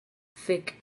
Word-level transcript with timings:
Fek' 0.35 0.75